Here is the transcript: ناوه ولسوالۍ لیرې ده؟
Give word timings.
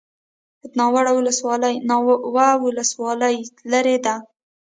ناوه 0.77 2.53
ولسوالۍ 2.65 3.35
لیرې 3.71 3.97
ده؟ 4.05 4.15